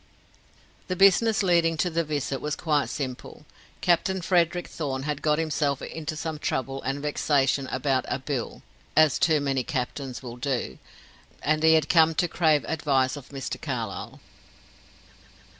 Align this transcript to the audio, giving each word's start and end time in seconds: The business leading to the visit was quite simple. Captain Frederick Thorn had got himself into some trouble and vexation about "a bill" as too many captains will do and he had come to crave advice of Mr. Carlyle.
The 0.87 0.95
business 0.95 1.43
leading 1.43 1.77
to 1.77 1.91
the 1.91 2.03
visit 2.03 2.41
was 2.41 2.55
quite 2.55 2.89
simple. 2.89 3.45
Captain 3.81 4.19
Frederick 4.23 4.67
Thorn 4.67 5.03
had 5.03 5.21
got 5.21 5.37
himself 5.37 5.79
into 5.79 6.15
some 6.15 6.39
trouble 6.39 6.81
and 6.81 7.03
vexation 7.03 7.67
about 7.67 8.05
"a 8.07 8.17
bill" 8.17 8.63
as 8.97 9.19
too 9.19 9.39
many 9.39 9.63
captains 9.63 10.23
will 10.23 10.37
do 10.37 10.79
and 11.43 11.61
he 11.61 11.75
had 11.75 11.87
come 11.87 12.15
to 12.15 12.27
crave 12.27 12.65
advice 12.67 13.15
of 13.15 13.29
Mr. 13.29 13.61
Carlyle. 13.61 14.19